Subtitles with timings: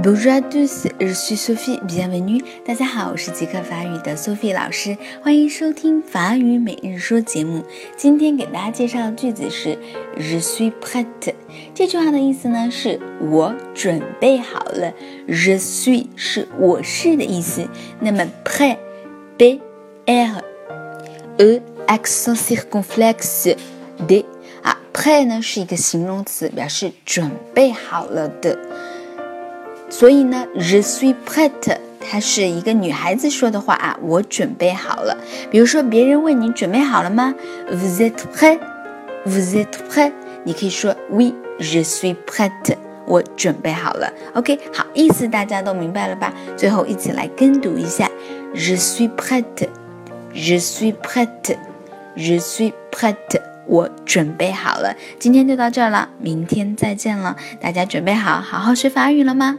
[0.00, 1.80] Bonjour à tous, je suis Sophie.
[1.80, 2.40] Bienvenue.
[2.64, 7.64] 大家好，我是极客法语的 Sophie 老师，欢迎收听法语每日说节目。
[7.96, 9.76] 今天给大家介绍的句子是
[10.16, 11.34] Je suis prêt。
[11.74, 14.92] 这句话的意思呢是我准备好了。
[15.26, 17.66] Je suis 是我是的意思，
[17.98, 19.60] 那么 prêt，b
[20.06, 20.42] r
[21.38, 23.56] e accent circonflexe
[24.06, 24.24] d
[24.62, 28.56] 啊，prêt 呢是一个形容词，表示准备好了的。
[29.90, 35.16] 所以呢，je suis prête，它是一个女孩子说的话啊，我准备好了。
[35.50, 37.34] 比如说，别人问你准备好了吗
[37.70, 40.12] ？Vous êtes prêt？Vous êtes prêt？
[40.44, 44.12] 你可以说 Oui，je suis prête，我准备好了。
[44.34, 46.32] OK，好，意思大家都明白了吧？
[46.56, 48.10] 最后一起来跟读一下
[48.54, 53.40] ：Je suis prête，Je suis prête，Je suis prête。
[53.66, 54.94] 我准备好了。
[55.18, 57.36] 今天就到这儿了，明天再见了。
[57.60, 59.58] 大家准备好好好学法语了吗？